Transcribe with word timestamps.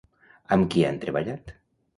Amb 0.57 0.65
qui 0.75 0.87
han 0.87 0.99
treballat? 1.05 1.57